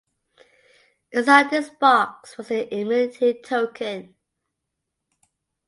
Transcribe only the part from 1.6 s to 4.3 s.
box was an immunity token.